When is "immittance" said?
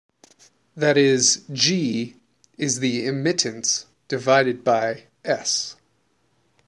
3.05-3.85